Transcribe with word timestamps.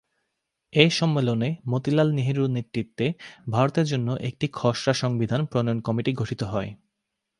এ 0.73 0.85
সম্মেলনে 0.89 1.49
মতিলাল 1.69 2.09
নেহেরুর 2.11 2.49
নেতৃত্বে 2.49 3.05
ভারতের 3.49 3.85
জন্য 3.85 4.07
একটি 4.21 4.45
খসড়া 4.53 4.93
সংবিধান 4.93 5.41
প্রণয়ন 5.45 5.79
কমিটি 5.81 6.11
গঠিত 6.13 6.41
হয়। 6.43 6.69